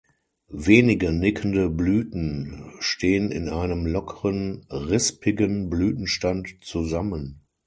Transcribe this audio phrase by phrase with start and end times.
[0.49, 7.43] Wenige nickende Blüten stehen in einem lockeren, rispigen Blütenstand zusammen.